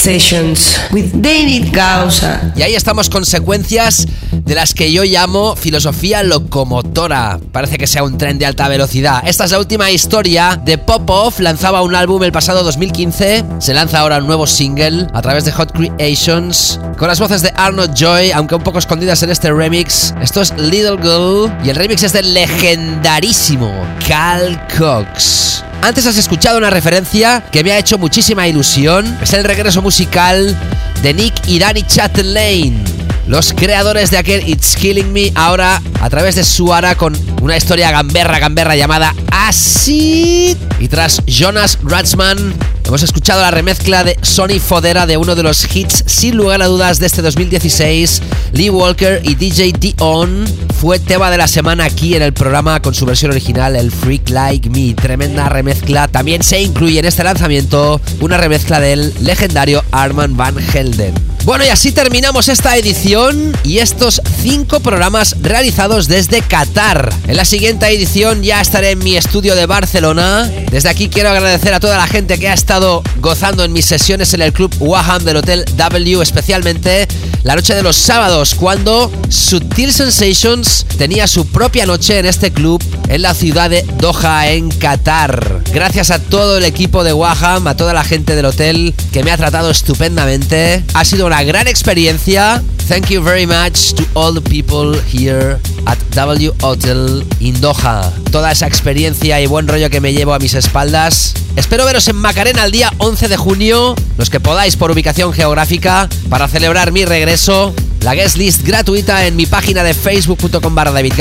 [0.00, 2.54] Sensations with David Gausa.
[2.56, 7.38] Y ahí estamos con secuencias de las que yo llamo filosofía locomotora.
[7.52, 9.22] Parece que sea un tren de alta velocidad.
[9.26, 11.34] Esta es la última historia de Popov.
[11.40, 13.44] Lanzaba un álbum el pasado 2015.
[13.58, 16.80] Se lanza ahora un nuevo single a través de Hot Creations.
[16.96, 20.14] Con las voces de Arnold Joy, aunque un poco escondidas en este remix.
[20.22, 21.54] Esto es Little Girl.
[21.62, 23.70] Y el remix es del legendarísimo
[24.08, 25.59] Cal Cox.
[25.82, 29.18] Antes has escuchado una referencia que me ha hecho muchísima ilusión.
[29.22, 30.54] Es el regreso musical
[31.02, 32.84] de Nick y Danny Chatelain.
[33.26, 37.90] Los creadores de aquel It's Killing Me ahora a través de Suara con una historia
[37.90, 40.56] gamberra, gamberra llamada Acid.
[40.78, 42.54] Y tras Jonas Ratzman
[42.84, 46.66] hemos escuchado la remezcla de Sony Fodera de uno de los hits sin lugar a
[46.66, 48.20] dudas de este 2016,
[48.52, 50.44] Lee Walker y DJ Dion.
[50.80, 54.30] Fue tema de la semana aquí en el programa con su versión original, el Freak
[54.30, 54.94] Like Me.
[54.94, 56.08] Tremenda remezcla.
[56.08, 61.12] También se incluye en este lanzamiento una remezcla del legendario Arman Van Helden.
[61.44, 67.12] Bueno, y así terminamos esta edición y estos cinco programas realizados desde Qatar.
[67.28, 70.50] En la siguiente edición ya estaré en mi estudio de Barcelona.
[70.70, 74.32] Desde aquí quiero agradecer a toda la gente que ha estado gozando en mis sesiones
[74.32, 77.06] en el club Waham del Hotel W, especialmente
[77.42, 82.82] la noche de los sábados, cuando Sutil Sensations tenía su propia noche en este club
[83.08, 85.62] en la ciudad de Doha, en Qatar.
[85.72, 89.30] Gracias a todo el equipo de Waham, a toda la gente del hotel que me
[89.30, 90.84] ha tratado estupendamente.
[90.94, 92.62] Ha sido una gran experiencia.
[92.88, 98.12] Thank you very much to all the people here at W Hotel in Doha.
[98.32, 101.34] Toda esa experiencia y buen rollo que me llevo a mis espaldas.
[101.56, 106.08] Espero veros en Macarena el día 11 de junio, los que podáis por ubicación geográfica,
[106.28, 107.74] para celebrar mi regreso.
[108.02, 111.12] La guest list gratuita en mi página de facebook.com barra David.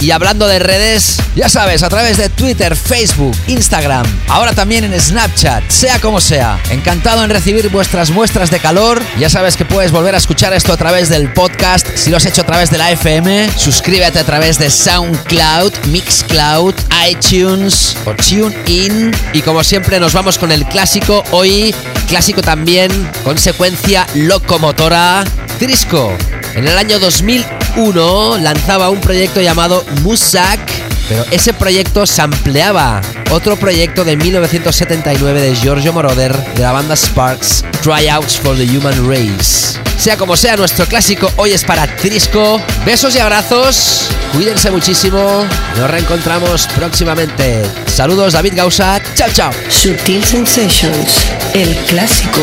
[0.00, 5.00] Y hablando de redes, ya sabes, a través de Twitter, Facebook, Instagram, ahora también en
[5.00, 6.60] Snapchat, sea como sea.
[6.70, 9.00] Encantado en recibir vuestras muestras de calor.
[9.20, 12.26] Ya sabes que puedes volver a escuchar esto a través del podcast si lo has
[12.26, 13.50] hecho a través de la FM.
[13.56, 16.74] Suscríbete a través de SoundCloud, Mixcloud,
[17.08, 19.12] iTunes o TuneIn.
[19.32, 21.24] Y como siempre nos vamos con el clásico.
[21.30, 21.74] Hoy
[22.08, 22.90] clásico también,
[23.24, 25.24] consecuencia locomotora.
[25.58, 26.16] Trisco.
[26.54, 30.60] En el año 2001 lanzaba un proyecto llamado Musak,
[31.08, 37.64] pero ese proyecto sampleaba otro proyecto de 1979 de Giorgio Moroder de la banda Sparks,
[37.82, 39.78] Tryouts for the Human Race.
[39.96, 42.60] Sea como sea, nuestro clásico hoy es para Trisco.
[42.84, 45.44] Besos y abrazos, cuídense muchísimo,
[45.76, 47.62] nos reencontramos próximamente.
[47.86, 49.50] Saludos David Gausa, chao chao.
[49.68, 52.40] Sutil Sensations, el clásico.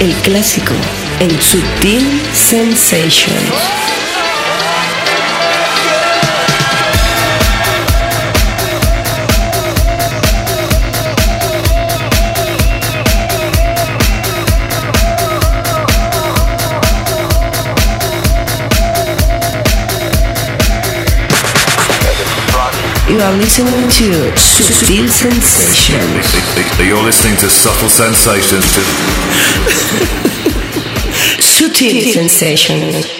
[0.00, 0.74] El clásico
[1.18, 3.79] en Sutil Sensations.
[23.10, 26.78] You are listening to Subtle Sensations.
[26.78, 28.64] You're listening to Subtle Sensations.
[31.44, 33.19] Subtle Sensations.